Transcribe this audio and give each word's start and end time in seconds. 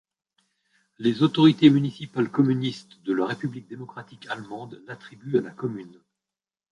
Les 0.97 1.21
autorités 1.21 1.69
municipales 1.69 2.31
communistes 2.31 2.99
de 3.03 3.13
la 3.13 3.27
république 3.27 3.67
démocratique 3.67 4.25
allemande 4.31 4.81
l'attribuent 4.87 5.37
à 5.37 5.41
la 5.41 5.51
commune. 5.51 5.99